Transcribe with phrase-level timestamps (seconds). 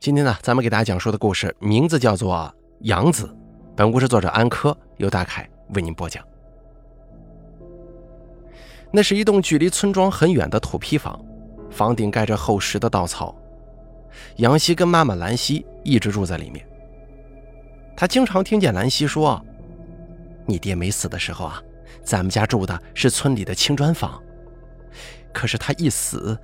[0.00, 2.36] 今天呢，咱们给大家讲述的故事名字叫做
[2.82, 3.26] 《杨子》。
[3.74, 6.24] 本故事作者安科，由大凯为您播讲。
[8.92, 11.20] 那是一栋距离村庄很远的土坯房，
[11.68, 13.34] 房顶盖着厚实的稻草。
[14.36, 16.64] 杨希跟妈妈兰希一直住在里面。
[17.96, 19.44] 他经常听见兰溪说
[20.46, 21.60] ：“你爹没死的时候啊，
[22.04, 24.22] 咱们家住的是村里的青砖房。
[25.34, 26.38] 可是他一死……”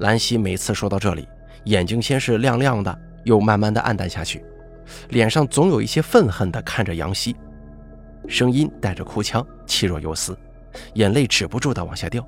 [0.00, 1.28] 兰溪每次说到这里。
[1.66, 4.44] 眼睛先是亮亮的，又慢慢的暗淡下去，
[5.08, 7.36] 脸上总有一些愤恨的看着杨希，
[8.28, 10.36] 声音带着哭腔，气若游丝，
[10.94, 12.24] 眼泪止不住的往下掉，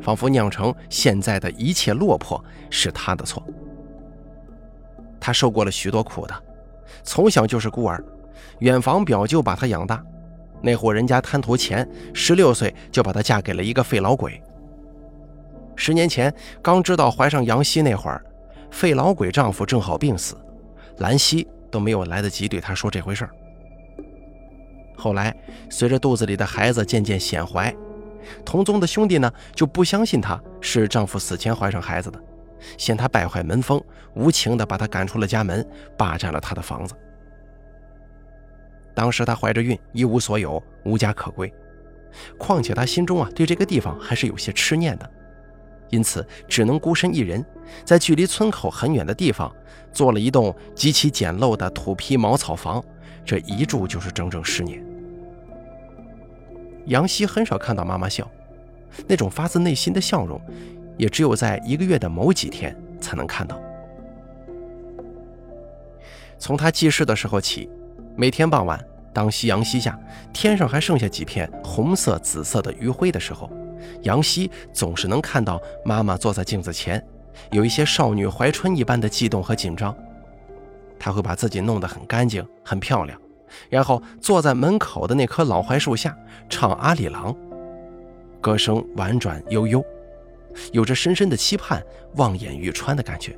[0.00, 3.44] 仿佛酿成现在的一切落魄是他的错。
[5.20, 6.34] 他受过了许多苦的，
[7.04, 8.02] 从小就是孤儿，
[8.58, 10.02] 远房表舅把他养大，
[10.60, 14.42] 那户人家贪图钱，十六岁就把他嫁给了一个废老鬼。
[15.76, 18.20] 十年前刚知道怀上杨希那会儿。
[18.70, 20.36] 费老鬼丈夫正好病死，
[20.98, 23.30] 兰溪都没有来得及对她说这回事儿。
[24.96, 25.34] 后来，
[25.70, 27.74] 随着肚子里的孩子渐渐显怀，
[28.44, 32.22] 同宗的兄弟呢就不相信她是丈夫死前怀上孩子的，
[32.76, 33.82] 嫌她败坏门风，
[34.14, 35.66] 无情的把她赶出了家门，
[35.96, 36.94] 霸占了她的房子。
[38.94, 41.52] 当时她怀着孕，一无所有，无家可归，
[42.38, 45.10] 况且她心中啊对这个地方还是有些痴念的。
[45.90, 47.44] 因此，只能孤身一人，
[47.84, 49.52] 在距离村口很远的地方，
[49.92, 52.82] 做了一栋极其简陋的土坯茅草房。
[53.24, 54.84] 这一住就是整整十年。
[56.86, 58.28] 杨希很少看到妈妈笑，
[59.06, 60.40] 那种发自内心的笑容，
[60.96, 63.60] 也只有在一个月的某几天才能看到。
[66.38, 67.68] 从他记事的时候起，
[68.16, 68.82] 每天傍晚，
[69.12, 69.98] 当夕阳西下，
[70.32, 73.50] 天上还剩下几片红色、紫色的余晖的时候。
[74.02, 77.04] 杨希总是能看到妈妈坐在镜子前，
[77.50, 79.96] 有一些少女怀春一般的悸动和紧张。
[80.98, 83.18] 她会把自己弄得很干净、很漂亮，
[83.68, 86.16] 然后坐在门口的那棵老槐树下
[86.48, 87.32] 唱《阿里郎》，
[88.40, 89.82] 歌声婉转悠悠，
[90.72, 91.82] 有着深深的期盼、
[92.16, 93.34] 望眼欲穿的感觉。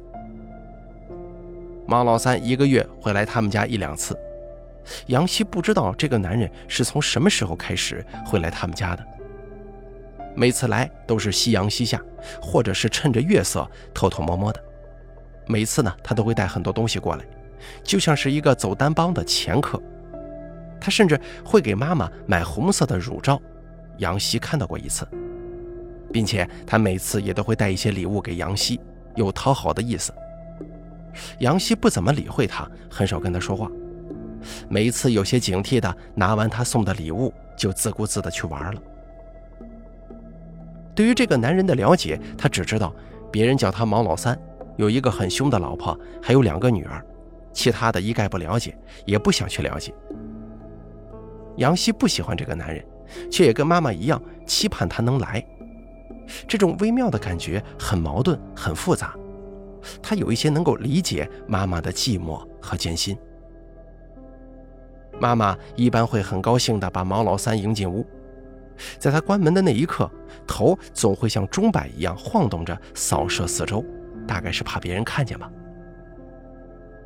[1.87, 4.19] 马老三一个月会来他们家一两次，
[5.06, 9.06] 杨希不知道这个男人是从什么时候开始会来他们家的。
[10.34, 12.03] 每次来都是夕阳西下，
[12.41, 14.62] 或者是趁着月色偷偷摸摸的。
[15.47, 17.25] 每次呢，他都会带很多东西过来，
[17.82, 19.81] 就像是一个走单帮的前客。
[20.81, 23.41] 他甚至会给妈妈买红色的乳罩，
[23.98, 25.06] 杨希看到过一次，
[26.12, 28.81] 并且他每次也都会带一些礼物给杨希，
[29.15, 30.12] 有讨好的意思。
[31.41, 33.71] 杨希不怎么理会他，很少跟他说话，
[34.69, 38.81] 每一次有些警惕的拿完他送的礼物，就自顾自的去玩了。
[40.94, 42.94] 对于这个男人的了解，他只知道
[43.30, 44.38] 别人叫他毛老三，
[44.76, 47.04] 有一个很凶的老婆，还有两个女儿，
[47.53, 48.76] 其他的一概不了解，
[49.06, 49.94] 也不想去了解。
[51.56, 52.84] 杨希不喜欢这个男人，
[53.30, 55.44] 却也跟妈妈一样期盼他能来。
[56.47, 59.14] 这种微妙的感觉很矛盾，很复杂。
[60.00, 63.16] 他有一些能够理解妈妈的寂寞和艰辛。
[65.20, 68.06] 妈妈一般会很高兴地把毛老三迎进屋。
[68.98, 70.10] 在他关门的那一刻，
[70.47, 73.84] 头总会像钟摆一样晃动着扫射四周，
[74.26, 75.50] 大概是怕别人看见吧。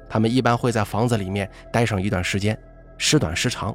[0.09, 2.57] 他们一般会在房子里面待上一段时间，
[2.97, 3.75] 时短时长。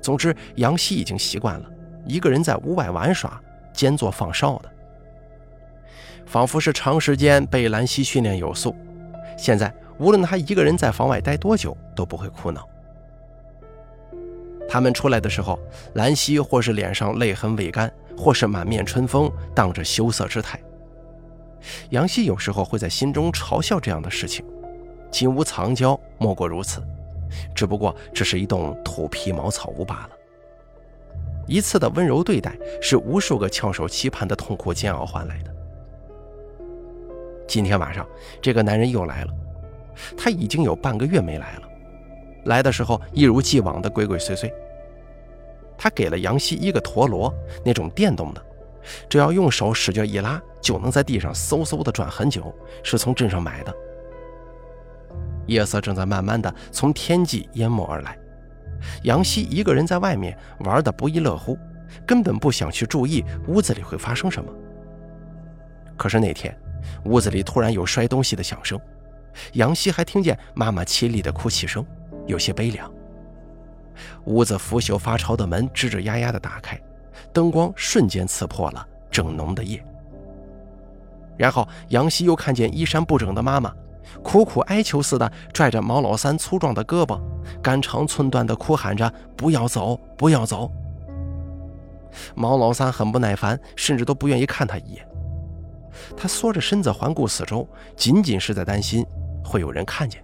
[0.00, 1.70] 总之，杨希已经习惯了
[2.06, 3.40] 一个人在屋外玩耍、
[3.72, 4.70] 兼做放哨的，
[6.26, 8.74] 仿佛是长时间被兰溪训练有素。
[9.36, 12.68] 现在，无论他一个人在房外待多久，都不会哭闹。
[14.70, 15.58] 他们出来的时候，
[15.94, 20.60] 兰溪或是脸上泪痕未干，或是满面春风，荡着羞涩之态。
[21.90, 24.44] 杨希有时候会在心中嘲笑这样的事情，
[25.10, 26.80] 金屋藏娇，莫过如此。
[27.52, 30.10] 只不过这是一栋土坯茅草屋罢了。
[31.48, 35.50] 一次的温柔对待，是无数个翘首期盼的痛苦煎熬换来的。
[37.48, 38.06] 今天晚上，
[38.40, 39.32] 这个男人又来了，
[40.16, 41.69] 他已经有半个月没来了。
[42.44, 44.52] 来的时候一如既往的鬼鬼祟祟。
[45.76, 47.32] 他给了杨希一个陀螺，
[47.64, 48.42] 那种电动的，
[49.08, 53.74] 只要用手使劲一拉，就能在地上嗖嗖的转很久，是从镇上买的。
[55.46, 58.18] 夜色正在慢慢的从天际淹没而来，
[59.04, 61.58] 杨希一个人在外面玩的不亦乐乎，
[62.06, 64.52] 根本不想去注意屋子里会发生什么。
[65.96, 66.54] 可是那天，
[67.04, 68.78] 屋子里突然有摔东西的响声，
[69.54, 71.84] 杨希还听见妈妈凄厉的哭泣声。
[72.30, 72.90] 有些悲凉。
[74.24, 76.80] 屋子腐朽发潮的门吱吱呀呀的打开，
[77.32, 79.84] 灯光瞬间刺破了正浓的夜。
[81.36, 83.74] 然后杨希又看见衣衫不整的妈妈，
[84.22, 87.20] 苦苦哀求似的拽着毛老三粗壮的胳膊，
[87.62, 90.70] 肝肠寸断的哭喊着：“不要走，不要走！”
[92.34, 95.06] 毛老三很不耐烦，甚至都不愿意看他一眼。
[96.16, 99.04] 他缩着身子环顾四周，仅仅是在担心
[99.44, 100.22] 会有人看见。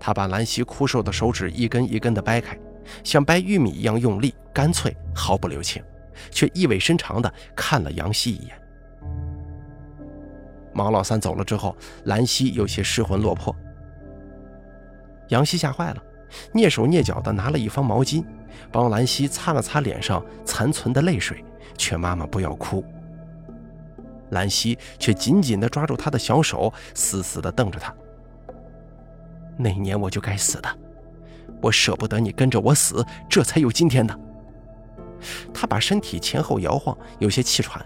[0.00, 2.58] 他把兰溪枯瘦的手指一根一根地掰开，
[3.04, 5.80] 像掰玉米一样用力、干脆、毫不留情，
[6.30, 8.60] 却意味深长地看了杨希一眼。
[10.72, 13.54] 毛老三走了之后，兰溪有些失魂落魄。
[15.28, 16.02] 杨希吓坏了，
[16.54, 18.24] 蹑手蹑脚地拿了一方毛巾，
[18.72, 21.44] 帮兰溪擦了擦脸上残存的泪水，
[21.76, 22.84] 劝妈妈不要哭。
[24.30, 27.94] 兰溪却紧紧地抓住他的小手，死死地瞪着他。
[29.60, 30.68] 那年我就该死的，
[31.60, 34.18] 我舍不得你跟着我死，这才有今天的。
[35.52, 37.84] 他把身体前后摇晃，有些气喘。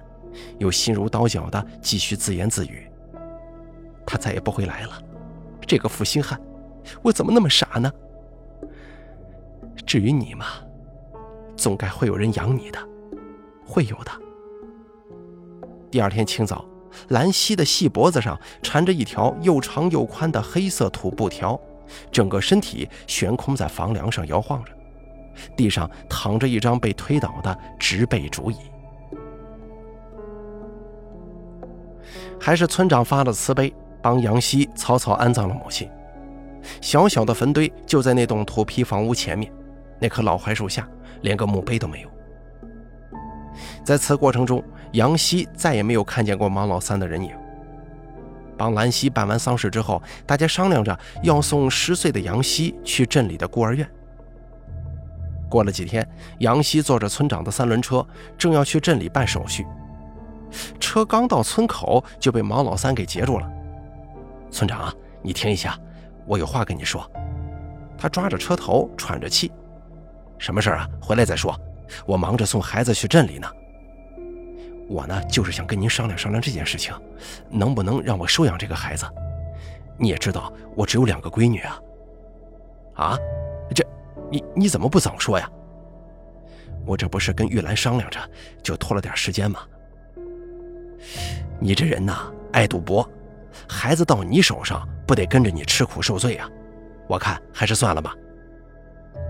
[0.58, 2.90] 又心如刀绞的继续自言自语
[4.04, 5.00] ：“他再也不会来了，
[5.64, 6.40] 这个负心汉，
[7.02, 7.88] 我怎么那么傻呢？
[9.86, 10.46] 至于你嘛，
[11.56, 12.78] 总该会有人养你的，
[13.64, 14.10] 会有的。”
[15.88, 16.64] 第二天清早，
[17.08, 21.58] 兰溪的细脖子上缠着一条又长又宽的黑色土布条，
[22.10, 24.72] 整个身体悬空在房梁上摇晃着，
[25.56, 28.56] 地上躺着一张被推倒的直背竹椅。
[32.40, 35.88] 还是村长发了慈悲，帮杨希草草安葬了母亲。
[36.80, 39.50] 小小的坟堆就在那栋土坯房屋前面，
[39.98, 40.88] 那棵老槐树下，
[41.22, 42.08] 连个墓碑都没有。
[43.84, 44.62] 在此过程中，
[44.94, 47.30] 杨希再也没有看见过毛老三的人影。
[48.56, 53.88] 帮兰溪办完丧事之后，大家商量着要送十岁的杨希去镇里的孤儿院。
[55.50, 56.08] 过了几天，
[56.38, 58.06] 杨希坐着村长的三轮车，
[58.38, 59.66] 正要去镇里办手续。
[60.78, 63.50] 车刚到村口，就被毛老三给截住了。
[64.52, 65.76] 村长，你停一下，
[66.24, 67.04] 我有话跟你说。
[67.98, 69.50] 他抓着车头，喘着气
[70.38, 70.88] ：“什么事啊？
[71.00, 71.58] 回来再说。
[72.06, 73.48] 我忙着送孩子去镇里呢。
[74.88, 76.94] 我呢，就是想跟您商量商量这件事情，
[77.50, 79.06] 能不能让我收养这个孩子？
[79.98, 81.80] 你也知道，我只有两个闺女啊。
[82.94, 83.18] 啊，
[83.74, 83.84] 这，
[84.30, 85.50] 你你怎么不早说呀？
[86.86, 88.20] 我这不是跟玉兰商量着，
[88.62, 89.60] 就拖了点时间吗？”
[91.58, 93.08] 你这人呐，爱赌博，
[93.68, 96.48] 孩子到你手上不得跟着你吃苦受罪啊？
[97.06, 98.14] 我看还是算了吧。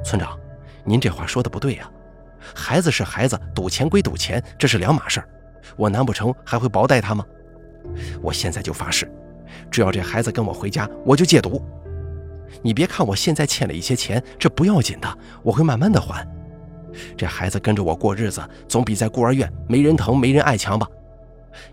[0.05, 0.39] 村长，
[0.85, 1.91] 您这话说的不对呀，
[2.55, 5.29] 孩子是孩子，赌钱归赌钱，这是两码事儿。
[5.77, 7.25] 我难不成还会薄待他吗？
[8.23, 9.11] 我现在就发誓，
[9.71, 11.63] 只要这孩子跟我回家，我就戒赌。
[12.63, 16.27] 你别看我现在欠了一些钱，这不要紧的，我会慢慢的还。
[17.17, 20.89] 这孩子跟着我过日子，总比在孤儿院没人疼、没人爱强吧？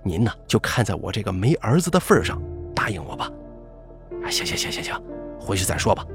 [0.04, 2.42] 您呢，就看在我这个没儿子的份上，
[2.76, 3.32] 答应我吧。
[4.24, 5.00] 啊，行行行行行，
[5.40, 6.06] 回去再说吧。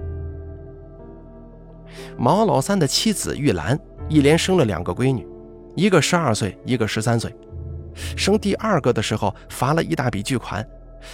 [2.18, 5.26] 毛老三的妻子玉兰一连生了两个闺女，
[5.74, 7.34] 一个十二岁，一个十三岁。
[8.16, 10.66] 生第二个的时候罚了一大笔巨款，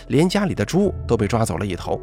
[0.09, 2.01] 连家里的猪都被抓走了一头。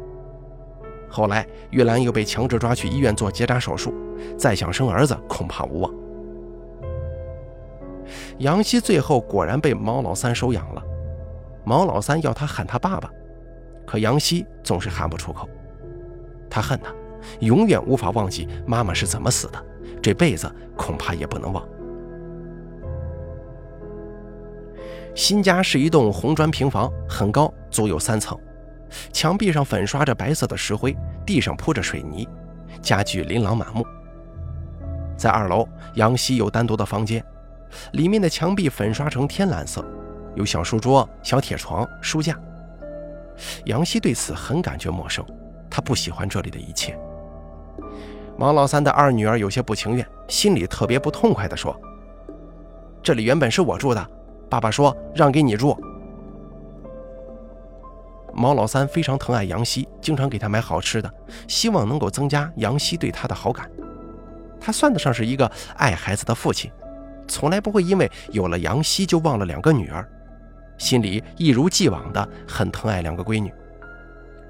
[1.08, 3.92] 后来玉兰又被强制抓去医院做结扎手术，
[4.38, 5.92] 再想生儿子恐怕无望。
[8.38, 10.82] 杨希最后果然被毛老三收养了，
[11.64, 13.10] 毛老三要他喊他爸爸，
[13.86, 15.48] 可杨希总是喊不出口。
[16.48, 16.92] 他恨他，
[17.40, 19.64] 永远无法忘记妈妈是怎么死的，
[20.02, 21.64] 这辈子恐怕也不能忘。
[25.14, 28.38] 新家是一栋红砖平房，很高，足有三层，
[29.12, 32.28] 墙壁上粉刷着白色的石灰，地上铺着水泥，
[32.80, 33.84] 家具琳琅满目。
[35.16, 37.22] 在二楼，杨希有单独的房间。
[37.92, 39.84] 里面的墙壁粉刷成天蓝色，
[40.34, 42.36] 有小书桌、小铁床、书架。
[43.66, 45.24] 杨希对此很感觉陌生，
[45.70, 46.98] 他不喜欢这里的一切。
[48.38, 51.78] 王老三的二女儿有些不情愿，心里特别不痛快地说
[53.02, 54.10] ：“这里原本是我住的，
[54.50, 55.76] 爸爸说让给你住。”
[58.34, 61.12] 毛老三非常疼爱杨希，经常给他买好吃的，
[61.48, 63.70] 希望能够增加杨希对他的好感。
[64.60, 66.70] 他算得上是一个爱孩子的父亲。
[67.26, 70.06] 从来不会因为有了杨希就忘了两个女儿，
[70.78, 73.52] 心里一如既往的很疼爱两个闺女。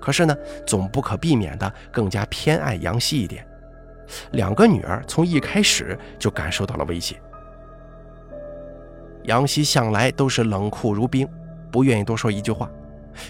[0.01, 0.35] 可是呢，
[0.67, 3.47] 总不可避免的更加偏爱杨希一点。
[4.33, 7.21] 两个女儿从一开始就感受到了威胁。
[9.25, 11.29] 杨希向来都是冷酷如冰，
[11.71, 12.71] 不愿意多说一句话，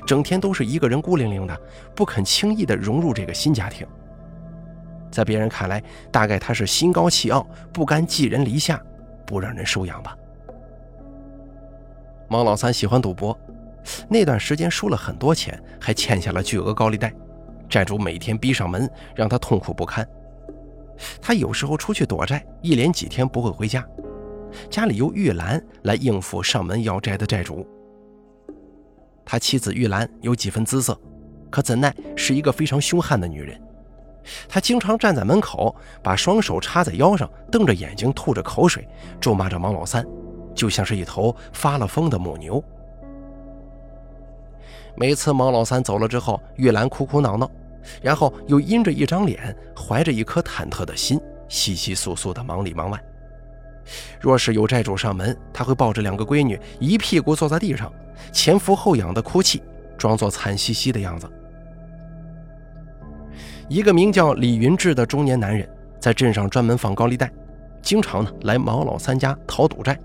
[0.06, 1.61] 整天都是一个人孤零零的，
[1.94, 3.87] 不肯轻易的融入这个新家庭。
[5.11, 5.82] 在别人看来，
[6.12, 8.80] 大概他是心高气傲，不甘寄人篱下。
[9.26, 10.16] 不让人收养吧。
[12.28, 13.38] 毛老三喜欢赌博，
[14.09, 17.14] 那段时间输了很多钱，还欠下了巨额高利贷，
[17.68, 20.04] 债主每天逼上门，让他痛苦不堪。
[21.23, 23.87] 他有时候出去躲债，一连几天不会回家，
[24.69, 27.66] 家里由玉兰来应付上门要债的债主。
[29.25, 30.99] 他妻子玉兰有几分姿色，
[31.50, 33.61] 可怎奈是一个非常凶悍的女人。
[34.49, 38.87] 她经常站在门口，把双手插在腰上，瞪着眼睛，吐着口水，
[39.19, 40.07] 咒骂着王老三，
[40.54, 42.62] 就像是一头发了疯的母牛。
[44.97, 47.50] 每次王老三走了之后，玉兰哭哭闹闹，
[48.02, 53.02] 然后又阴着一张脸，怀着一颗忐忑的心，稀稀疏疏的忙里忙外。
[54.20, 57.92] 若是有债主上门，他会抱着两个闺女，一屁股坐在地上，
[58.32, 59.62] 前俯后仰的哭泣，
[59.99, 61.30] 装作惨兮兮的样子。
[63.68, 65.68] 一个名叫李云志的中年男人，
[66.00, 67.30] 在镇上专门放高利贷，
[67.80, 69.99] 经常呢来毛老三家讨赌债。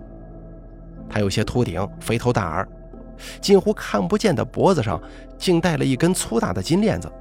[1.10, 2.68] 他有些秃顶，肥头大耳，
[3.42, 5.02] 近乎看不见的脖子上
[5.38, 7.12] 竟戴了一根粗大的金链子，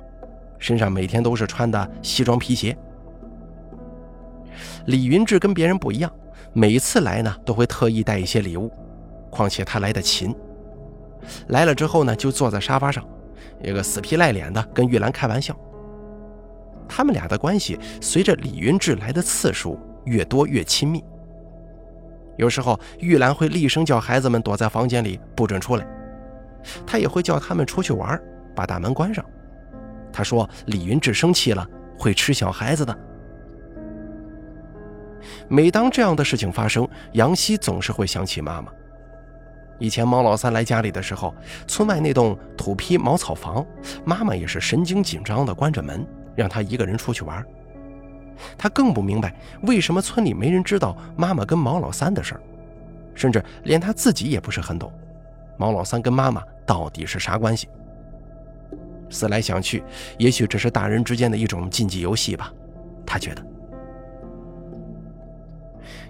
[0.59, 2.77] 身上每天都是穿的西装皮鞋。
[4.87, 6.13] 李云志跟别人不一样，
[6.55, 8.71] 每次来呢都会特意带一些礼物，
[9.29, 10.35] 况且他来的勤。
[11.49, 13.05] 来了之后呢，就坐在沙发上，
[13.61, 15.57] 一个死皮赖脸的跟玉兰开玩笑。
[16.89, 21.03] 他们俩的关系随着李云志来的次数越多越亲密。
[22.37, 25.87] 有时候玉兰会厉声叫孩子们躲在房间里不准出来，
[26.87, 28.21] 他也会叫他们出去玩，
[28.55, 29.25] 把大门关上。
[30.13, 31.67] 他说李云志生气了
[31.99, 32.97] 会吃小孩子的。
[35.49, 38.71] 每当这样的事情发生，杨希总是会想起妈妈。
[39.79, 41.35] 以前毛老三来家里的时候，
[41.67, 43.65] 村外那栋土坯茅草房，
[44.05, 46.07] 妈妈也是神经紧张的关着门。
[46.37, 47.47] 让他一个人出去玩，
[48.59, 52.41] 他更不明白为什么村里没人知道妈妈跟毛老三的事儿，
[53.15, 54.93] 甚至连他自己也不是很懂，
[55.57, 57.69] 毛老三跟妈妈到底是啥关系？
[59.09, 59.85] 思来想去，
[60.19, 62.53] 也许只是大人之间的一种禁忌游戏吧。
[63.07, 63.47] 他觉得，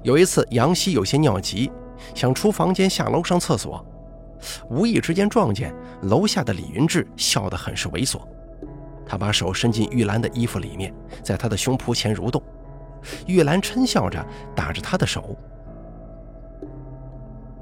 [0.05, 1.73] 有一次杨希有些尿急，
[2.15, 3.83] 想出房间下楼上厕所，
[4.69, 8.21] 无意之间撞见楼下的李云志，笑得很是猥琐。
[9.07, 10.93] 他把手伸进玉兰的衣服里面，
[11.23, 12.43] 在她的胸脯前蠕动。
[13.27, 14.23] 玉兰嗔笑着
[14.55, 15.35] 打着他的手。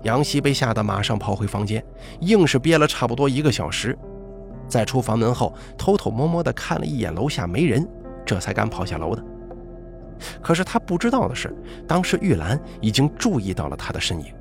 [0.02, 1.84] 杨希被吓得马上跑回房间，
[2.22, 3.96] 硬是憋了差不多一个小时。
[4.66, 7.88] 在出房门后，偷偷摸摸地看了一眼楼下没人，
[8.26, 9.24] 这才敢跑下楼的。
[10.40, 11.54] 可是他不知道的是，
[11.86, 14.32] 当时玉兰已经注意到了他的身影。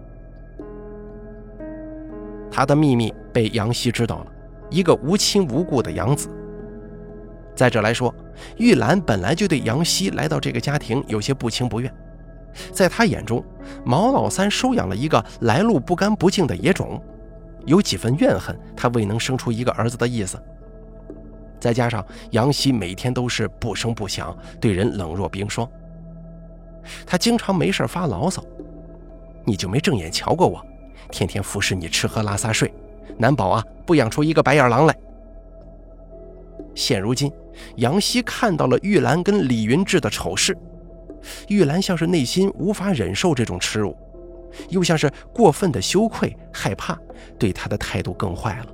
[2.50, 4.28] 他的秘密被杨希知道了，
[4.70, 6.30] 一个无亲无故的养子。
[7.56, 8.14] 再者来说，
[8.58, 11.94] 玉兰本来就对杨希来到这个家庭有些不情不愿，
[12.72, 13.44] 在他眼中，
[13.86, 17.02] 毛老三收养了一个来路不干不净的野种，
[17.66, 20.42] 有几分怨恨他未能生出一个儿子的意思。
[21.62, 25.70] 再加上杨希每天都是不声不响，对人冷若冰霜，
[27.06, 28.44] 他经常没事发牢骚
[29.46, 30.60] ：“你就没正眼瞧过我？
[31.12, 32.74] 天天服侍你吃喝拉撒睡，
[33.16, 34.96] 难保啊不养出一个白眼狼来。”
[36.74, 37.32] 现如今，
[37.76, 40.58] 杨希看到了玉兰跟李云志的丑事，
[41.48, 43.96] 玉兰像是内心无法忍受这种耻辱，
[44.70, 46.98] 又像是过分的羞愧害怕，
[47.38, 48.66] 对他的态度更坏了。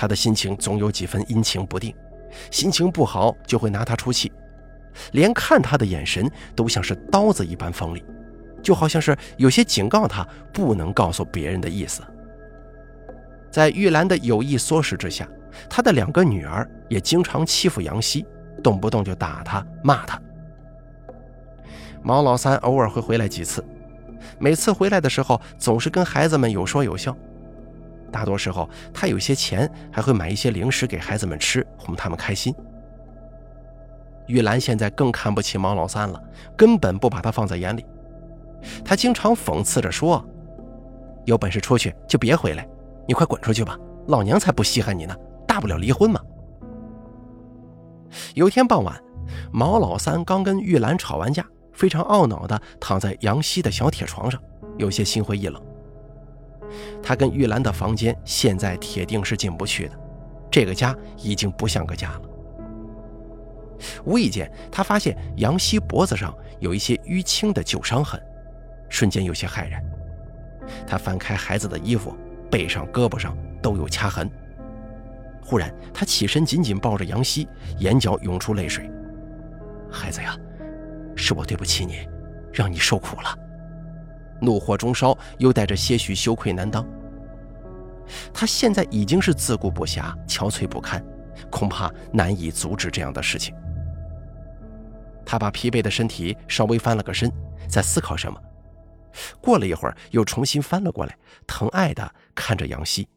[0.00, 1.94] 他的心情总有几分阴晴不定，
[2.50, 4.32] 心情不好就会拿他出气，
[5.12, 6.26] 连看他的眼神
[6.56, 8.02] 都像是刀子一般锋利，
[8.62, 12.02] 就好像是有些警告他不能告诉别人的意思。
[13.50, 15.28] 在玉兰的有意唆使之下。
[15.68, 18.24] 他的两个女儿也经常欺负杨希，
[18.62, 20.18] 动不动就打他、骂他。
[22.02, 23.62] 毛老三偶尔会回来几次，
[24.38, 27.14] 每次回来的时候总是跟孩子们有说有笑。
[28.10, 32.54] 大多时候他有些钱，还会买一些零食给孩子们吃，哄他们开心。
[34.26, 36.22] 玉兰现在更看不起毛老三了，
[36.56, 37.84] 根本不把他放在眼里。
[38.84, 40.24] 他经常讽刺着说
[41.24, 42.68] ：“有本事出去就别回来，
[43.08, 43.76] 你快滚出去吧，
[44.06, 45.16] 老娘才不稀罕你呢。”
[45.48, 46.20] 大不了离婚嘛。
[48.34, 48.96] 有天傍晚，
[49.52, 54.40] 毛老三刚跟玉兰吵完架，非常懊恼地躺在杨希的小铁床上，
[54.78, 55.60] 有些心灰意冷。
[57.02, 59.98] 他跟玉兰的房间现在铁定是进不去的，
[60.50, 62.22] 这个家已经不像个家了。
[64.04, 68.20] 无意间，他发现杨希脖子上有一些淤青的旧伤痕，
[68.88, 69.82] 瞬间有些骇然。
[70.86, 72.14] 他翻开孩子的衣服，
[72.50, 74.30] 背上、胳膊上都有掐痕。
[75.42, 77.48] 忽然，他起身，紧紧抱着杨希，
[77.78, 78.88] 眼角涌出泪水。
[79.90, 80.36] 孩子呀，
[81.16, 82.06] 是我对不起你，
[82.52, 83.36] 让你受苦了。
[84.40, 86.86] 怒火中烧，又带着些许羞愧难当。
[88.32, 91.04] 他现在已经是自顾不暇、憔悴不堪，
[91.50, 93.54] 恐怕难以阻止这样的事情。
[95.24, 97.30] 他把疲惫的身体稍微翻了个身，
[97.68, 98.40] 在思考什么。
[99.40, 101.16] 过了一会儿，又重新翻了过来，
[101.46, 103.08] 疼爱地看着杨希：“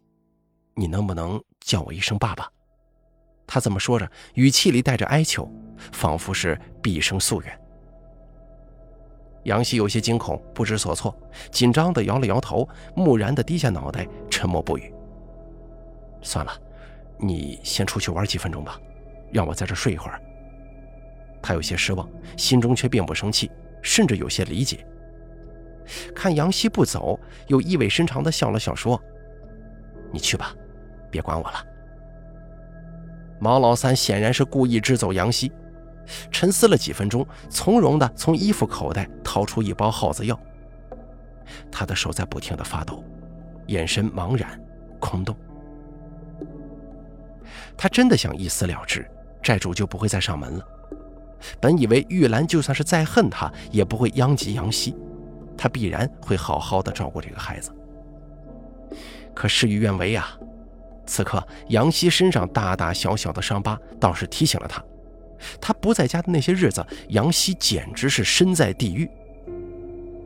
[0.75, 2.47] 你能不能叫我一声爸爸？”
[3.47, 5.51] 他这么说着，语气里带着哀求，
[5.91, 7.59] 仿佛是毕生夙愿。
[9.43, 11.15] 杨希有些惊恐，不知所措，
[11.51, 14.93] 紧张地摇了摇头，木然地低下脑袋，沉默不语。
[16.21, 16.51] 算了，
[17.17, 18.79] 你先出去玩几分钟吧，
[19.31, 20.21] 让我在这睡一会儿。
[21.41, 24.85] 他有些失望，心中却并不生气，甚至有些理解。
[26.15, 28.97] 看杨希不走，又意味深长地笑了笑，说
[30.13, 30.55] ：“你去吧，
[31.11, 31.65] 别管我了。”
[33.41, 35.51] 毛老三显然是故意支走杨希，
[36.31, 40.39] 沉思了几分钟，从容地从衣服口袋掏出一包耗子药。
[41.71, 43.03] 他的手在不停地发抖，
[43.67, 44.59] 眼神茫然
[44.99, 45.35] 空洞。
[47.75, 49.09] 他真的想一死了之，
[49.41, 50.67] 债主就不会再上门了。
[51.59, 54.95] 本以为玉兰就算是再恨他，也不会殃及杨希，
[55.57, 57.71] 他必然会好好的照顾这个孩子。
[59.33, 60.37] 可事与愿违啊！
[61.05, 64.81] 此刻，杨希身上大大小小的伤疤倒是提醒了他，
[65.59, 69.09] 他不在家的那些日子，杨希简直是身在地狱。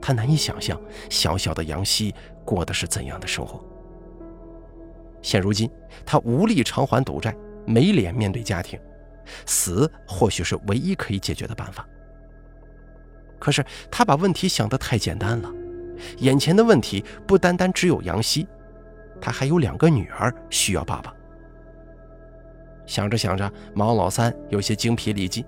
[0.02, 2.14] 他难以想象小小的杨希
[2.46, 3.64] 过的是怎样的生活。
[5.22, 5.70] 现如今，
[6.06, 8.80] 他无力偿还赌债，没脸面对家庭，
[9.46, 11.86] 死或许是唯一可以解决的办法。
[13.40, 15.52] 可是他把问题想得太简单了，
[16.20, 18.48] 眼前的问题不单单只有杨希。
[19.20, 21.14] 他还有两个女儿需要爸爸。
[22.88, 25.46] 想着想着，毛老三有些精疲力尽，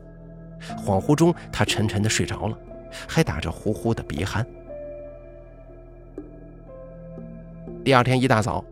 [0.86, 2.58] 恍惚中他沉沉的睡着了，
[3.08, 4.46] 还打着呼呼的鼻鼾。
[7.84, 8.64] 第二天一大早，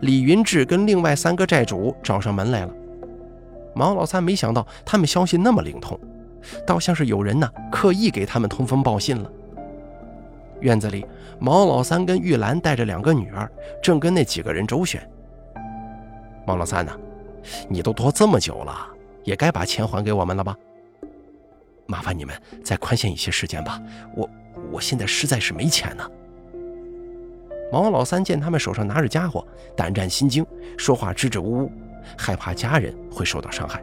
[0.00, 2.72] 李云志跟另外三个债主找上门来了。
[3.74, 5.98] 毛老三没想到他们消息那么灵通，
[6.66, 9.30] 倒像是有人呢刻意给他们通风报信了。
[10.60, 11.04] 院子里，
[11.38, 13.50] 毛老三跟玉兰带着两个女儿，
[13.82, 15.06] 正跟那几个人周旋。
[16.46, 16.92] 毛老三呢，
[17.68, 18.88] 你都拖这么久了，
[19.24, 20.56] 也该把钱还给我们了吧？
[21.86, 23.80] 麻烦你们再宽限一些时间吧，
[24.16, 24.28] 我
[24.72, 26.10] 我现在实在是没钱呢。
[27.72, 30.46] 毛老三见他们手上拿着家伙，胆战心惊，
[30.78, 31.72] 说话支支吾吾，
[32.16, 33.82] 害怕家人会受到伤害。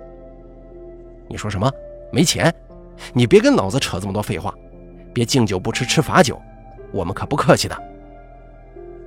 [1.28, 1.72] 你说什么？
[2.12, 2.54] 没钱？
[3.14, 4.54] 你别跟老子扯这么多废话，
[5.14, 6.42] 别敬酒不吃吃罚酒。
[6.92, 7.84] 我们可不客气的。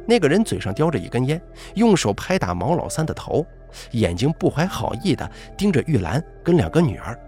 [0.07, 1.41] 那个人嘴上叼着一根烟，
[1.75, 3.45] 用手拍打毛老三的头，
[3.93, 7.19] 眼睛不怀好意的盯着玉兰跟两个女儿。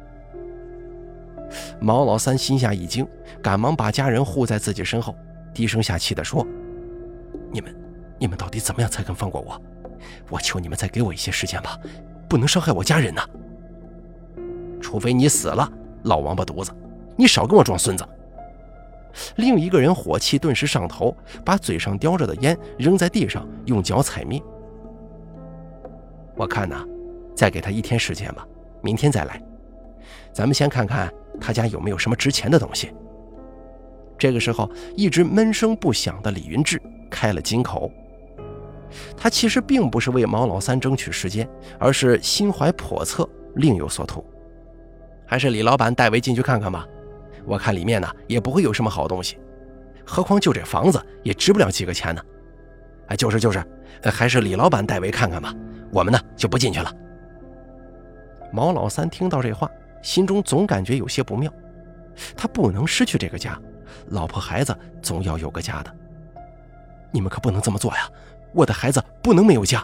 [1.80, 3.06] 毛老三心下一惊，
[3.42, 5.14] 赶忙把家人护在自己身后，
[5.54, 6.44] 低声下气的说
[7.52, 7.74] ：“你们，
[8.18, 9.60] 你们到底怎么样才肯放过我？
[10.28, 11.78] 我求你们再给我一些时间吧，
[12.28, 13.24] 不能伤害我家人呐！
[14.80, 15.70] 除非你死了，
[16.02, 16.72] 老王八犊子，
[17.16, 18.06] 你少跟我装孙子！”
[19.36, 24.42] 另一个人火气顿时上头，把嘴上叼着的烟扔在地上，用脚踩灭。
[26.36, 26.84] 我看呐，
[27.34, 28.46] 再给他一天时间吧，
[28.82, 29.42] 明天再来。
[30.32, 32.92] 咱们先看看他家有没有什么值钱的东西。
[34.18, 37.90] 这个时候，一直闷声不响的李云志开了金口。
[39.16, 44.24] 他其实并不是为毛老三争取时间，而是心怀叵测，另有所图。
[45.26, 46.86] 还是李老板代为进去看看吧。
[47.44, 49.38] 我看里面呢也不会有什么好东西，
[50.04, 52.22] 何况就这房子也值不了几个钱呢。
[53.08, 53.62] 哎，就是就是，
[54.04, 55.54] 还是李老板代为看看吧。
[55.96, 56.92] 我们呢就不进去了。
[58.52, 59.70] 毛老三听到这话，
[60.02, 61.50] 心中总感觉有些不妙。
[62.36, 63.58] 他不能失去这个家，
[64.08, 65.96] 老婆孩子总要有个家的。
[67.10, 68.10] 你们可不能这么做呀！
[68.52, 69.82] 我的孩子不能没有家。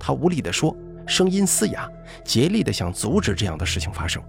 [0.00, 1.88] 他无力地说，声音嘶哑，
[2.24, 4.20] 竭力地想阻止这样的事情发生。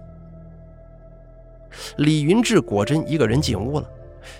[1.96, 3.90] 李云志果真一个人进屋了，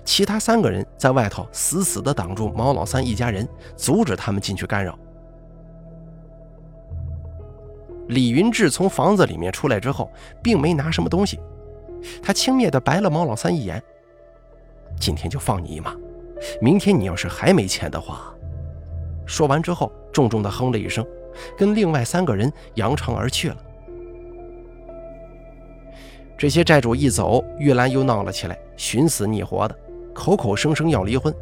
[0.04, 4.96] 其他三个人在外头死死地挡住毛老三一家人，阻止他们进去干扰。
[8.08, 10.10] 李云志从房子里面出来之后，
[10.42, 11.40] 并没拿什么东西，
[12.22, 13.82] 他轻蔑地白了毛老三一眼
[15.00, 15.94] ：“今天就放你一马，
[16.60, 18.32] 明天你要是还没钱的话。”
[19.26, 21.04] 说完之后，重重地哼了一声，
[21.58, 23.56] 跟另外三个人扬长而去了。
[26.38, 29.76] 这些债主一走，玉兰又闹了起来，寻死觅活的，
[30.14, 31.34] 口口声声要离婚，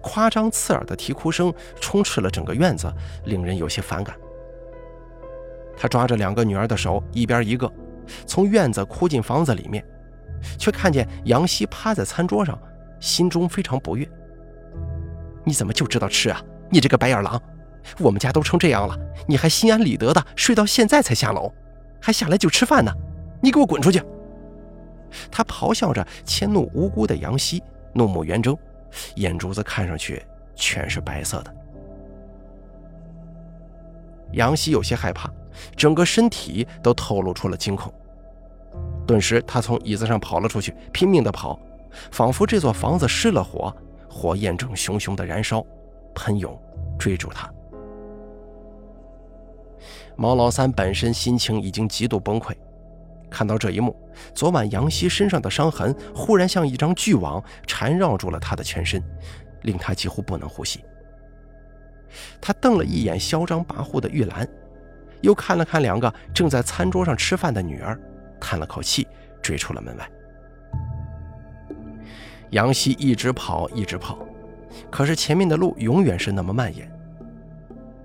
[0.00, 2.90] 夸张刺耳的啼哭声充斥了整个院子，
[3.24, 4.16] 令人有些反感。
[5.82, 7.68] 他抓着两个女儿的手，一边一个，
[8.24, 9.84] 从院子哭进房子里面，
[10.56, 12.56] 却看见杨希趴在餐桌上，
[13.00, 14.08] 心中非常不悦。
[15.42, 16.40] 你怎么就知道吃啊？
[16.70, 17.42] 你这个白眼狼！
[17.98, 21.52] 我们家都成这样了，你还心安理得的睡到现在才下楼，
[22.00, 22.92] 还下来就吃饭呢？
[23.40, 24.00] 你给我滚出去！
[25.32, 27.60] 他咆哮着迁怒无辜的杨希，
[27.92, 28.56] 怒目圆睁，
[29.16, 31.52] 眼珠子看上去全是白色的。
[34.34, 35.28] 杨希有些害怕，
[35.76, 37.92] 整个身体都透露出了惊恐。
[39.06, 41.58] 顿时，他从椅子上跑了出去，拼命地跑，
[42.10, 43.74] 仿佛这座房子失了火，
[44.08, 45.64] 火焰正熊熊地燃烧，
[46.14, 46.58] 喷涌，
[46.98, 47.52] 追逐他。
[50.16, 52.54] 毛老三本身心情已经极度崩溃，
[53.28, 53.96] 看到这一幕，
[54.34, 59.02] 昨晚杨希身上的伤痕忽然像一张巨网缠绕住了他的全身，
[59.62, 60.84] 令他几乎不能呼吸。
[62.40, 64.48] 他瞪了一眼嚣张跋扈的玉兰，
[65.22, 67.98] 又看了看两个正在餐桌上吃饭的女儿，
[68.40, 69.08] 叹了口气，
[69.40, 70.10] 追出了门外。
[72.50, 74.18] 杨希一直跑，一直跑，
[74.90, 76.90] 可是前面的路永远是那么蔓延。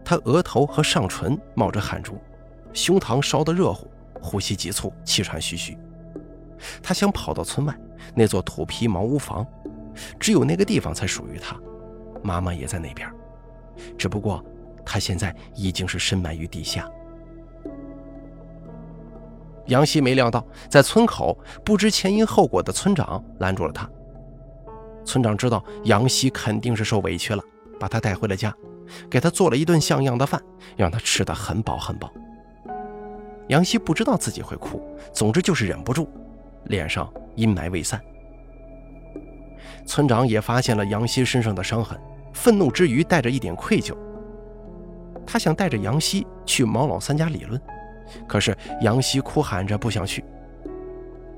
[0.06, 2.18] 他额头和上唇冒着汗珠，
[2.72, 5.78] 胸膛烧得热乎，呼吸急促，气喘吁吁。
[6.82, 7.78] 他想跑到村外
[8.16, 9.46] 那座土坯茅屋房，
[10.18, 11.60] 只有那个地方才属于他，
[12.24, 13.12] 妈妈也在那边。
[13.98, 14.42] 只不过
[14.86, 16.90] 他现在已经是深埋于地下。
[19.68, 23.90] 杨希没料到，在村口不知前因后果的村长拦住了他。
[25.06, 27.44] 村长知道杨希肯定是受委屈了，
[27.80, 28.54] 把他带回了家。
[29.10, 30.42] 给他做了一顿像样的饭，
[30.78, 32.10] 让他吃得很饱很饱。
[33.50, 34.82] 杨希不知道自己会哭，
[35.14, 36.10] 总之就是忍不住，
[36.66, 38.02] 脸上阴霾未散。
[39.86, 42.00] 村长也发现了杨希身上的伤痕，
[42.34, 43.94] 愤怒之余带着一点愧疚。
[45.26, 47.62] 他想带着杨希去毛老三家理论，
[48.28, 50.24] 可是杨希哭喊着不想去。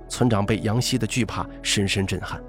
[0.07, 2.41] 村长被杨希的惧怕深深震撼，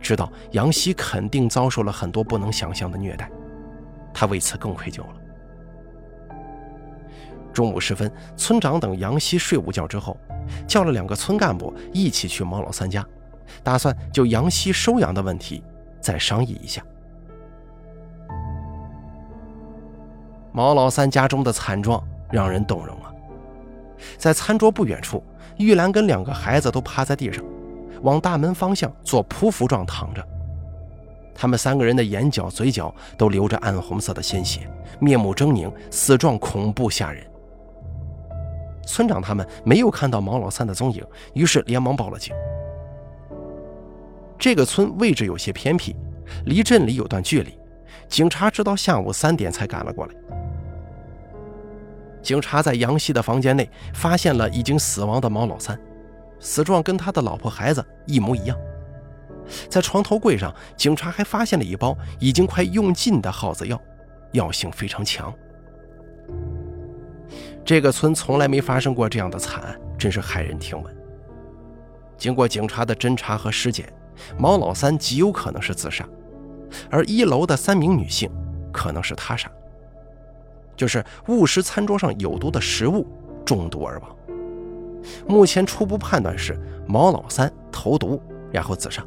[0.00, 3.30] 知道杨希肯定遭受了很多不能想象的虐待。
[4.12, 5.14] 他为此更愧疚了。
[7.52, 10.16] 中午时分，村长等杨希睡午觉之后，
[10.66, 13.04] 叫了两个村干部一起去毛老三家，
[13.62, 15.64] 打算就杨希收养的问题
[16.00, 16.82] 再商议一下。
[20.52, 23.07] 毛老三家中的惨状让人动容啊！
[24.16, 25.22] 在餐桌不远处，
[25.58, 27.44] 玉兰跟两个孩子都趴在地上，
[28.02, 30.24] 往大门方向做匍匐状躺着。
[31.34, 37.24] 他们三个人的眼角、嘴角都流着暗红色的鲜血，面目狰狞，死状恐怖吓人。
[38.84, 42.34] 村长他们没有看到毛老三的踪影，于是连忙报了警。
[44.38, 45.94] 这个村位置有些偏僻，
[46.46, 47.58] 离镇里有段距离，
[48.08, 50.14] 警察直到下午三点才赶了过来。
[52.22, 55.78] 警察在杨希的房间内发现了已经死亡的毛老三，
[56.40, 58.56] 死状跟他的老婆孩子一模一样。
[59.70, 63.80] 在床头柜上，警察还发现了一包已经快用尽的耗子药，
[64.32, 65.32] 药性非常强。
[67.64, 70.96] 这个村从来没发生过这样的惨案，真是骇人听闻。
[72.16, 73.90] 经过警察的侦查和尸检，
[74.36, 76.06] 毛老三极有可能是自杀，
[76.90, 78.30] 而一楼的三名女性
[78.72, 79.50] 可能是他杀，
[80.78, 83.04] 就是误食餐桌上有毒的食物
[83.44, 84.16] 中毒而亡。
[85.26, 89.04] 目前初步判断是毛老三投毒，然后自杀。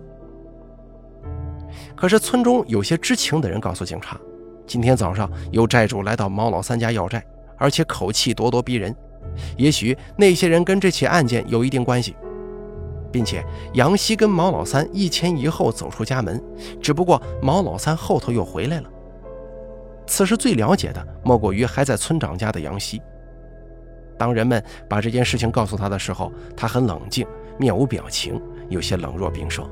[1.95, 4.19] 可是村中有些知情的人告诉警察，
[4.67, 7.23] 今天早上有债主来到毛老三家要债，
[7.57, 8.93] 而且口气咄咄逼人。
[9.57, 12.15] 也许那些人跟这起案件有一定关系，
[13.13, 16.43] 并且杨希跟毛老三一前一后走出家门，
[16.81, 18.89] 只不过毛老三后头又回来了。
[20.11, 23.01] 此时最了解的莫过于还在村长家的杨希。
[24.17, 27.25] 当人们把这件事情告诉他的时候，他很冷静，
[27.57, 29.65] 面无表情，有些冷若冰霜。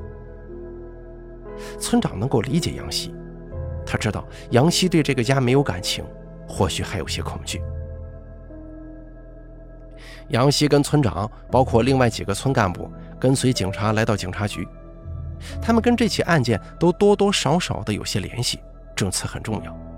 [1.77, 3.13] 村长能够理解杨希，
[3.85, 6.05] 他知道杨希对这个家没有感情，
[6.47, 7.61] 或许还有些恐惧。
[10.29, 14.65] 杨希跟村长，包括另外几个村干部，跟随警察来到警察局。
[15.61, 18.57] 他们跟这起案件都多多少少的有些联系，
[18.95, 19.88] 证词很重要。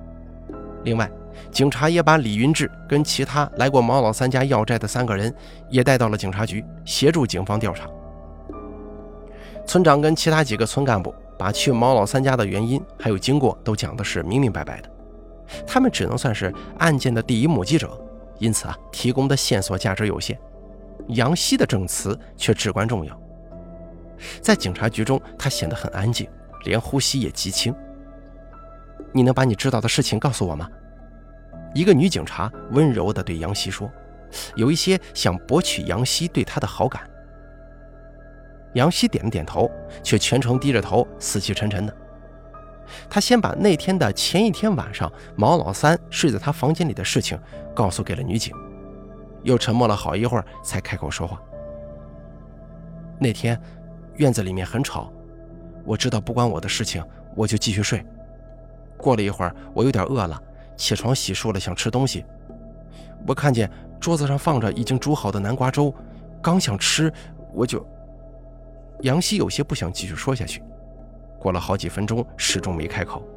[0.83, 1.09] 另外，
[1.51, 5.33] 警察也把李云志跟其他来过毛老三家要债的三个人
[5.69, 7.89] 也带到了警察局，协助警方调查。
[9.65, 11.13] 村长跟其他几个村干部。
[11.37, 14.89] 把去毛老三家的原因还有经过都讲的是明明白白的，
[15.65, 17.99] 他们只能算是案件的第一目击者，
[18.37, 20.39] 因此啊，提供的线索价值有限。
[21.07, 23.21] 杨希的证词却至关重要。
[24.39, 26.29] 在警察局中，他显得很安静，
[26.63, 27.73] 连呼吸也极轻。
[29.13, 30.69] 你能把你知道的事情告诉我吗？
[31.73, 33.89] 一个女警察温柔地对杨希说，
[34.55, 37.01] 有一些想博取杨希对她的好感。
[38.73, 39.69] 杨希点了点头，
[40.01, 41.97] 却全程低着头，死气沉沉的。
[43.09, 47.39] 他先把那天的前一天晚上毛老三睡在他房间里的事情
[47.73, 48.53] 告诉给了女警，
[49.43, 51.41] 又沉默了好一会儿才开口说话。
[53.17, 53.57] 那天
[54.15, 55.11] 院子里面很吵，
[55.85, 57.01] 我知道不关我的事情，
[57.35, 58.05] 我就继续睡。
[59.01, 60.41] 过了一会儿，我有点饿了，
[60.77, 62.23] 起床洗漱了，想吃东西。
[63.27, 65.93] 我看见桌子上放着已经煮好的南瓜粥，
[66.41, 67.11] 刚想吃，
[67.53, 67.85] 我就……
[69.01, 70.63] 杨希有些不想继续说下去。
[71.39, 73.27] 过了好几分钟，始终没开口。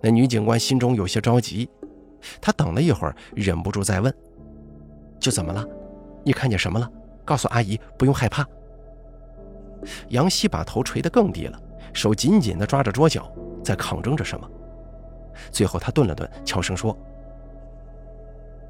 [0.00, 1.68] 那女警官心中有些着急，
[2.40, 4.12] 她等了一会儿，忍不住再问
[5.20, 5.66] ：“就怎么了？
[6.24, 6.90] 你看见什么了？
[7.24, 8.46] 告诉阿姨，不用害怕。”
[10.08, 11.60] 杨希把头垂得更低了，
[11.92, 13.30] 手紧紧地抓着桌角，
[13.64, 14.48] 在抗争着什么。
[15.50, 16.96] 最后，他顿了顿，悄声说：“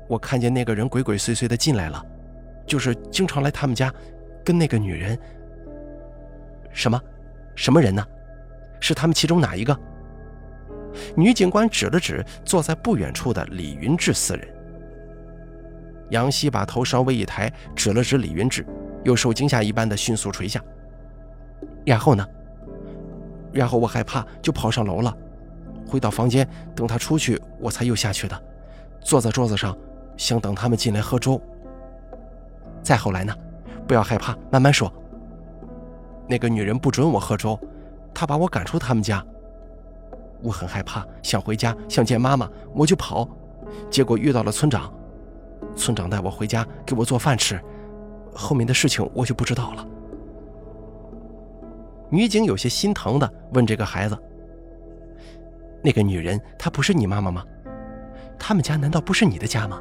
[0.08, 2.02] 我看见那个人鬼鬼祟祟的进来了，
[2.66, 3.92] 就是经常来他们家，
[4.44, 5.18] 跟那个女人……
[6.72, 6.98] 什么？”
[7.56, 8.04] 什么人呢？
[8.80, 9.78] 是他们其中哪一个？
[11.16, 14.48] 女警官指了指坐在不远处的李云志四人。
[16.10, 18.66] 杨希把头稍微一抬，指了指李云志，
[19.04, 20.62] 又受惊吓一般的迅速垂下。
[21.84, 22.26] 然后呢？
[23.54, 25.16] 然后我害怕，就跑上楼了，
[25.86, 28.42] 回到房间，等他出去，我才又下去的，
[29.00, 29.76] 坐在桌子上，
[30.16, 31.40] 想等他们进来喝粥。
[32.82, 33.34] 再后来呢？
[33.86, 34.92] 不要害怕，慢慢说。
[36.26, 37.58] 那个女人不准我喝粥，
[38.12, 39.24] 她把我赶出他们家。
[40.42, 43.28] 我很害怕，想回家，想见妈妈，我就跑，
[43.90, 44.92] 结果遇到了村长。
[45.76, 47.60] 村长带我回家，给我做饭吃。
[48.34, 49.86] 后面的事情我就不知道了。
[52.10, 54.18] 女警有些心疼的问这个孩子
[55.82, 57.44] ：“那个女人她不是你妈妈吗？
[58.38, 59.80] 他们家难道不是你的家吗？”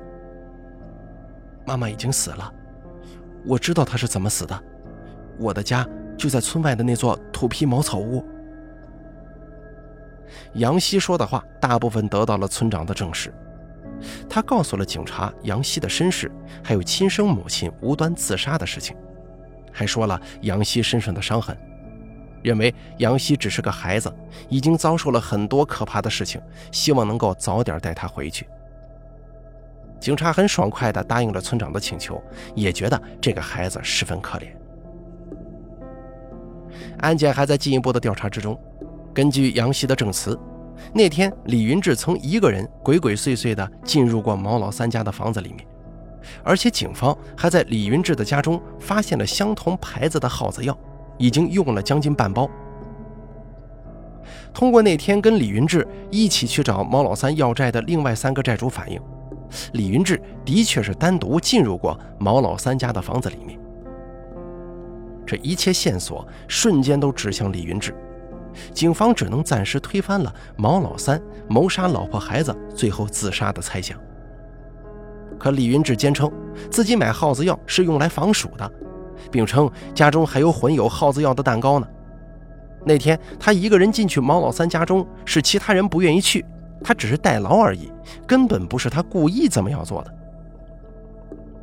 [1.65, 2.53] 妈妈已经死了，
[3.45, 4.63] 我知道她是怎么死的。
[5.39, 5.87] 我的家。
[6.15, 8.23] 就在村外的那座土坯茅草屋。
[10.53, 13.33] 杨希说的话大部分得到了村长的证实，
[14.29, 16.31] 他告诉了警察杨希的身世，
[16.63, 18.95] 还有亲生母亲无端自杀的事情，
[19.71, 21.57] 还说了杨希身上的伤痕，
[22.43, 24.13] 认为杨希只是个孩子，
[24.49, 28.45] 已经遭受了很多可怕的事情，希望能够早点带他回去。
[29.99, 32.21] 警察很爽快地答应了村长的请求，
[32.53, 34.47] 也觉得这个孩子十分可怜。
[36.99, 38.59] 案件还在进一步的调查之中。
[39.13, 40.37] 根据杨希的证词，
[40.93, 45.65] 那天李云志曾一个人鬼鬼祟祟地进入过毛老三家的房子里面，
[46.43, 50.77] 而且警方还在李云志的家中发现了相同牌子的耗子药，
[51.23, 52.49] 已经用了将近半包。
[54.53, 59.01] 通过那天跟李云志一起去找毛老三要债的另外三个债主反映，
[59.71, 63.57] 李云志的确是单独进入过毛老三家的房子里面。
[65.25, 67.95] 这一切线索瞬间都指向李云志，
[68.73, 73.97] 警方只能暂时推翻了毛老三谋杀老婆孩子最后自杀的猜想。
[75.39, 76.29] 可李云志坚称
[76.69, 78.69] 自己买耗子药是用来防鼠的，
[79.31, 81.87] 并称家中还有混有耗子药的蛋糕呢。
[82.85, 86.45] 那天他一个人进去毛老三家中，是其他人不愿意去，
[86.83, 87.91] 他只是代劳而已，
[88.27, 90.13] 根本不是他故意这么样做的。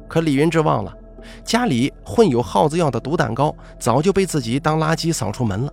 [0.08, 0.96] 可李云志忘了。
[1.44, 5.72] 家里混有耗子药的毒蛋糕早就被自己当垃圾扫出门了。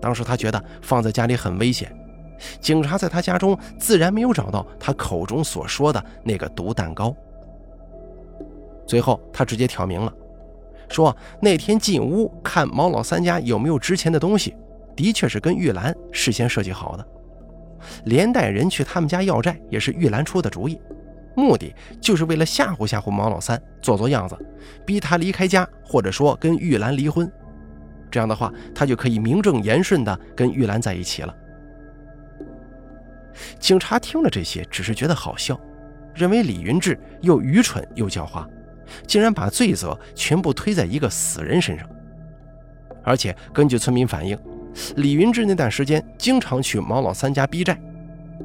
[0.00, 1.94] 当时他觉得放在家里很危险，
[2.60, 7.14] 警察在他家中自然没有找到他口中所说的那个毒蛋糕。
[8.84, 10.12] 最后他直接挑明了，
[10.92, 14.54] 说那天进屋看毛老三家有没有值钱的东西，
[14.94, 17.06] 的确是跟玉兰事先设计好的，
[18.04, 20.78] 连带人去他们家要债也是玉兰出的主意。
[21.34, 24.36] 目的就是为了吓唬吓唬毛老三，做做样子，
[24.84, 27.30] 逼他离开家，或者说跟玉兰离婚。
[28.10, 31.34] 这样的话，他就可以名正言顺的跟玉兰在一起了。
[33.58, 35.58] 警察听了这些，只是觉得好笑，
[36.14, 38.46] 认为李云志又愚蠢又狡猾，
[39.06, 41.88] 竟然把罪责全部推在一个死人身上。
[43.02, 44.38] 而且根据村民反映，
[44.96, 47.78] 李云志那段时间经常去毛老三家逼债，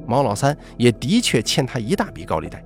[0.05, 2.63] 毛老三也的确欠他一大笔高利贷。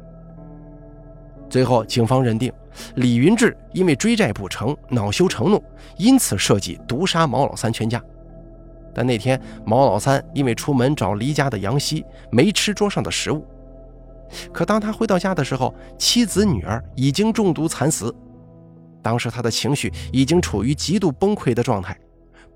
[1.50, 2.52] 最后，警方认定
[2.96, 5.62] 李云志因为追债不成，恼羞成怒，
[5.98, 8.02] 因此设计毒杀毛老三全家。
[8.94, 13.46] 但那天毛老三因为出门找离家的杨希，没吃桌上的食物。
[14.54, 18.14] 可当他回到家的时候，妻子女儿已经中毒惨死。
[19.02, 21.98] 当时他的情绪已经处于极度崩溃的状态，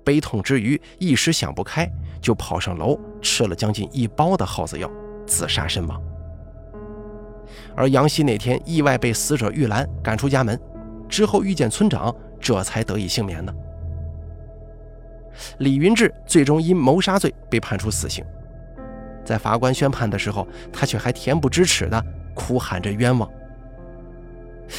[0.04, 4.90] 悲痛之余一时想不开，就跑上楼吃了将近一包的耗子药，
[5.26, 6.00] 自杀身亡。
[7.74, 10.58] 而杨希那天意外被死者玉兰赶出家门，
[11.08, 13.54] 之后遇见村长，这才得以幸免的。
[15.58, 18.24] 李云志最终因谋杀罪被判处死刑。
[19.26, 22.02] 在法官宣判的时候，他却还恬不知耻地
[22.34, 23.28] 哭喊着冤枉。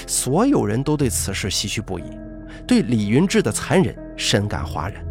[0.08, 2.04] 所有人都对此事唏嘘不已，
[2.66, 5.06] 对李云志的残忍深感哗然。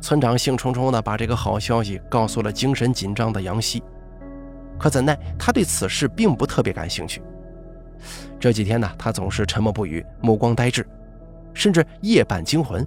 [0.00, 3.82] 村长兴冲冲地把这个好消息告诉了精神紧张的杨希，
[4.78, 7.20] 可怎奈他对此事并不特别感兴趣。
[8.38, 10.86] 这几天呢，他总是沉默不语，目光呆滞，
[11.52, 12.86] 甚至夜半惊魂。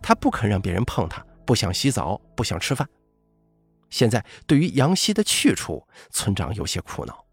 [0.00, 2.86] 他不肯让别人碰他，不想洗澡，不想吃饭。
[3.88, 7.24] 现在对于杨希的去处，村长有些苦恼。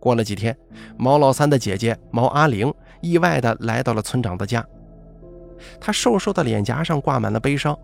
[0.00, 0.56] 过了几天，
[0.96, 4.66] 毛老三的姐姐毛阿玲意外地来到了村长的家。
[5.78, 7.78] 她瘦瘦的脸颊上挂满了悲伤。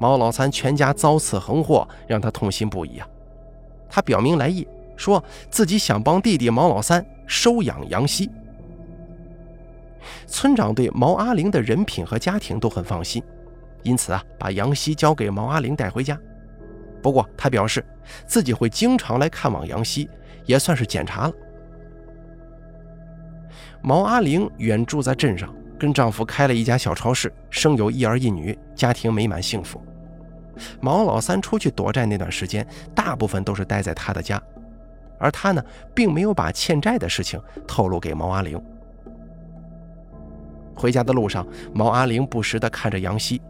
[0.00, 3.08] 毛老三全家遭此横祸，让他痛心不已啊！
[3.88, 8.28] 他表明来意，说自己想帮弟弟毛老三收养杨希。
[10.26, 13.22] 村长对毛阿玲的人品和家庭都很放心，
[13.82, 16.18] 因此啊，把杨希交给毛阿玲带回家。
[17.02, 17.84] 不过他表示
[18.26, 20.08] 自己会经常来看望杨希。
[20.48, 21.32] 也算是检查了。
[23.82, 29.78] 毛阿玲远住在镇上，跟丈夫开了一家小超市，生有一儿一女，家庭美满幸福。
[30.80, 34.42] 毛老三出去躲债那段时间，大部分都是待在他的家，
[35.18, 35.62] 而他呢，
[35.94, 38.58] 并没有把欠债的事情透露给毛阿玲。
[40.78, 43.42] 回家的路上，毛阿玲不时地看着杨希，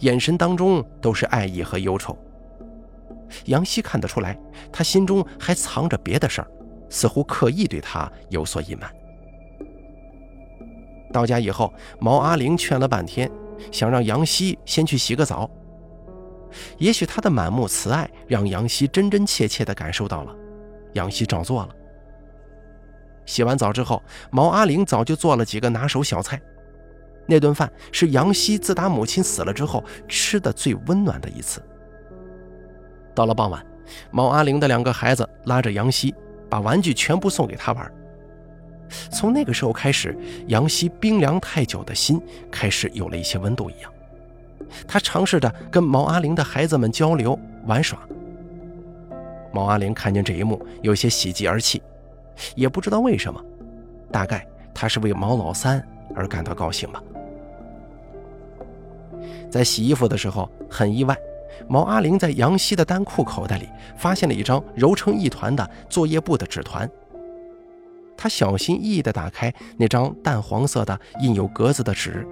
[0.00, 2.18] 眼神当中都是爱意和忧愁。
[3.46, 4.36] 杨希看得出来，
[4.72, 6.48] 他心中还藏着别的事儿，
[6.90, 8.92] 似乎刻意对他有所隐瞒。
[11.12, 13.30] 到家以后，毛阿玲劝了半天，
[13.70, 15.48] 想让杨希先去洗个澡。
[16.78, 20.34] 也许他的满目慈爱让杨希真真切切地感受到了，
[20.94, 21.68] 杨希照做了。
[23.24, 26.40] 洗完澡之后，毛阿玲早就做了几个拿手小菜，
[27.26, 31.62] 那顿饭是杨希自打母亲死了之后吃的最温暖的一次。
[33.14, 33.64] 到了傍晚，
[34.10, 36.14] 毛阿玲的两个孩子拉着杨希，
[36.48, 37.92] 把玩具全部送给他玩。
[39.10, 40.16] 从那个时候开始，
[40.48, 43.92] 杨希冰凉太久的心开始有了一些温度一样。
[44.86, 47.98] 他尝试着跟毛阿玲的孩子们交流玩耍。
[49.52, 51.82] 毛阿玲看见这一幕，有些喜极而泣，
[52.54, 53.42] 也不知道为什么，
[54.10, 57.02] 大概他是为毛老三而感到高兴吧。
[59.50, 61.16] 在洗衣服的时候，很意外。
[61.68, 66.90] 毛阿玲在杨希的单裤口袋里发现了一张揉成一团的作业簿的纸团。
[68.16, 72.26] 她小心翼翼地打开那张淡黄色的印有格子的纸，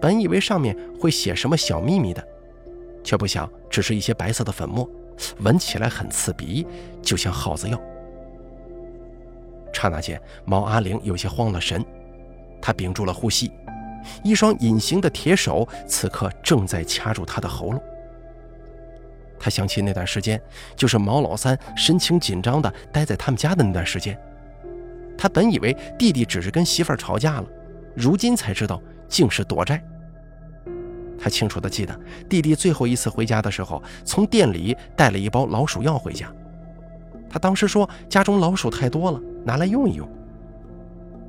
[0.00, 2.26] 本以为上面会写什么小秘密的，
[3.02, 4.88] 却不想只是一些白色的粉末，
[5.40, 6.64] 闻起来很刺鼻，
[7.02, 7.78] 就像耗子药。
[9.72, 11.84] 刹那间，毛阿玲有些慌了神，
[12.60, 13.52] 他屏住了呼吸，
[14.22, 17.82] 一双隐形的铁手此刻正在掐住他的喉咙。
[19.38, 20.40] 他想起那段时间，
[20.74, 24.18] 就是毛老三神情紧张地待在他们家的那段时间。
[25.16, 27.46] 他本以为弟弟只是跟媳妇吵架了，
[27.94, 29.82] 如今才知道竟是躲债。
[31.18, 36.32] 他清楚地记得，弟弟最后一次回家的时候，从店里带了一包老鼠药回家。
[37.28, 40.08] 他当时说家中老鼠太多了，拿来用一用。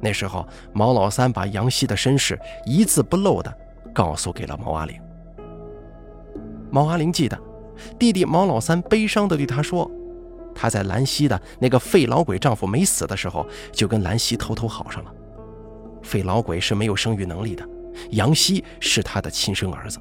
[0.01, 3.53] 那时候，毛老三把杨希的身世一字不漏地
[3.93, 4.99] 告诉给了毛阿玲。
[6.69, 7.37] 毛阿玲记得。
[7.99, 9.87] 弟弟毛老三悲伤地对他说
[10.55, 15.13] ：“他在兰溪的那个废老鬼丈夫没死的时候，就跟兰溪偷偷好上了。
[16.01, 17.63] 废老鬼是没有生育能力的，
[18.13, 19.99] 杨希是他的亲生儿子。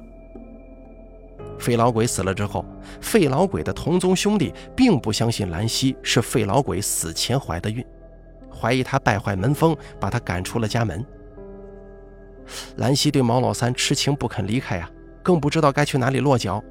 [1.59, 2.65] 废老鬼死了之后，
[2.99, 7.85] 废老鬼的同宗兄弟并不相信兰溪是废老鬼死前怀的孕，
[8.57, 11.05] 怀疑他败坏门风，把他赶出了家门。
[12.77, 14.89] 兰溪对毛老三痴情不肯离开呀，
[15.21, 16.63] 更不知道该去哪里落脚。”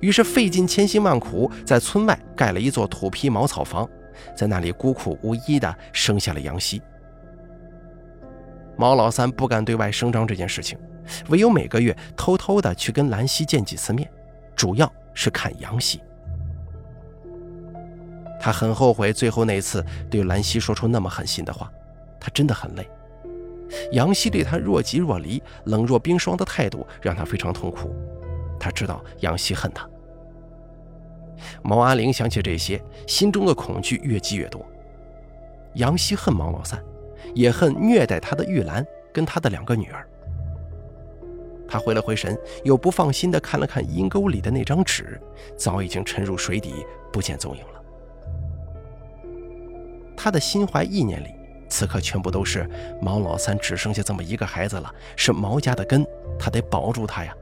[0.00, 3.88] 于是费尽千辛万苦，在村外盖了一座土坯茅草房，
[4.36, 6.80] 在那里孤苦无依地生下了杨希。
[8.76, 10.78] 毛老三不敢对外声张这件事情，
[11.30, 14.08] 唯有每个月偷偷地去跟兰溪见几次面，
[14.54, 16.00] 主要是看杨希。
[18.44, 21.70] 他很后悔最后那次对兰溪说出那么狠心的话，
[22.18, 22.90] 他真的很累。
[23.92, 27.94] 杨希对他若即若离、冷若冰霜的态度让他非常痛苦。
[28.58, 29.88] 他知道杨希恨他。
[31.62, 34.66] 毛阿玲想起这些，心中的恐惧越积越多。
[35.74, 36.82] 杨希恨毛老三，
[37.36, 40.04] 也恨虐待他的玉兰跟他的两个女儿。
[41.68, 45.20] 他回了回神，又不放心地看了看阴沟里的那张纸，
[45.56, 47.81] 早已经沉入水底，不见踪影了。
[50.22, 51.34] 他的心怀意念里，
[51.68, 52.70] 此刻全部都是
[53.00, 56.06] 毛老三只剩下这么一个孩子了，是毛家的根，
[56.38, 57.34] 他得保住他呀，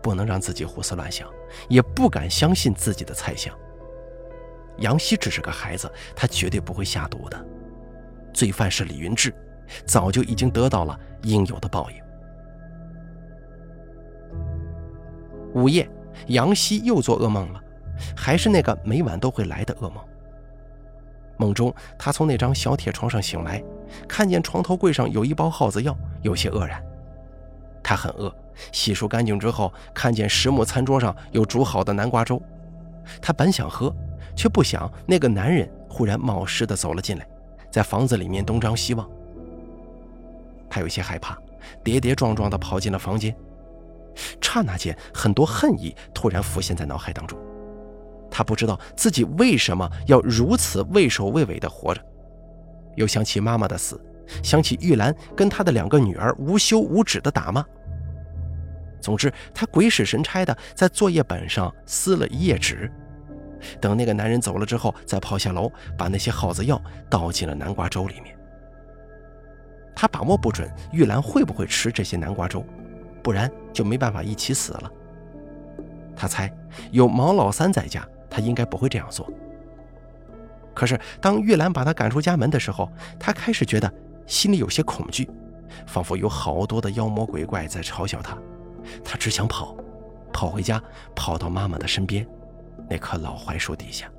[0.00, 1.28] 不能让自己胡思乱想，
[1.68, 3.52] 也不敢相信自己的猜想。
[4.78, 7.46] 杨希只是个孩子，他绝对不会下毒的。
[8.32, 9.34] 罪犯是李云志，
[9.84, 11.96] 早就已经得到了应有的报应。
[15.60, 15.90] 午夜，
[16.28, 17.60] 杨希又做噩梦了，
[18.16, 20.00] 还是那个每晚都会来的噩梦。
[21.40, 23.64] 梦中，他从那张小铁床上醒来，
[24.06, 26.84] 看见床头柜上有一包耗子药，有些愕然。
[27.82, 28.30] 他很饿，
[28.72, 32.40] 洗漱干净之后，看见实木餐桌上有煮好的南瓜粥，
[33.22, 33.90] 他本想喝，
[34.36, 37.26] 却不想那个男人忽然冒失地走了进来，
[37.70, 39.08] 在房子里面东张西望。
[40.68, 41.38] 他有些害怕，
[41.82, 43.34] 跌跌撞撞地跑进了房间。
[44.42, 47.38] 刹那间，很多恨意突然浮现在脑海当中。
[48.30, 52.00] 他不知道自己为什么要如此畏首畏尾地活着，
[52.96, 54.00] 又想起妈妈的死，
[54.42, 57.64] 想起玉兰跟她的两个女儿无休无止的打骂。
[59.00, 62.90] 总之，他鬼使神差的在作业本上撕了一页纸，
[63.80, 68.36] 等那个男人走了之后，再跑下楼把那些耗子药倒进了南瓜粥里面。
[69.96, 72.64] 他把握不准玉兰会不会吃这些南瓜粥。
[73.22, 74.90] 不然就没办法一起死了。
[76.16, 76.50] 他猜
[76.90, 79.28] 有毛老三在家，他应该不会这样做。
[80.72, 83.92] 可是当玉兰把他赶出家门的时候，他开始觉得
[84.26, 85.28] 心里有些恐惧，
[85.86, 88.38] 仿佛有好多的妖魔鬼怪在嘲笑他。
[89.04, 89.76] 他只想跑，
[90.32, 90.82] 跑回家，
[91.14, 92.26] 跑到妈妈的身边，
[92.88, 94.10] 那棵老槐树底下。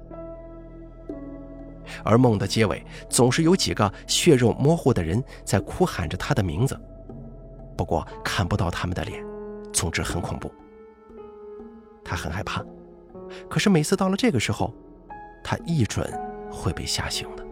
[2.03, 6.79] 而梦的结尾总是有几个血肉模糊的人在哭喊着他的名字。
[7.75, 9.23] 不过看不到他们的脸，
[9.73, 10.53] 总之很恐怖。
[12.03, 12.63] 他很害怕，
[13.49, 14.73] 可是每次到了这个时候，
[15.43, 16.07] 他一准
[16.51, 17.45] 会被吓醒的。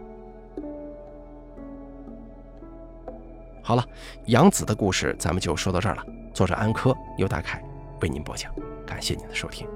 [3.62, 3.86] 好了，
[4.26, 6.04] 杨子的故事咱们就说到这儿了。
[6.34, 7.64] 作者安科由大凯
[8.02, 8.52] 为您播讲，
[8.86, 9.68] 感谢您的收听。